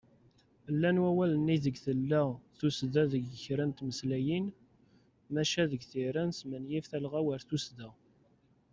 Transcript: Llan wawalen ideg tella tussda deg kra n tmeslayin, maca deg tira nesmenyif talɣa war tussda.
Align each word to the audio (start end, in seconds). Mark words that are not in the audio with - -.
Llan 0.73 0.97
wawalen 1.03 1.53
ideg 1.55 1.75
tella 1.85 2.21
tussda 2.57 3.03
deg 3.11 3.25
kra 3.43 3.63
n 3.67 3.71
tmeslayin, 3.71 4.45
maca 5.33 5.63
deg 5.71 5.81
tira 5.91 6.23
nesmenyif 6.29 6.85
talɣa 6.91 7.19
war 7.25 7.41
tussda. 7.49 7.89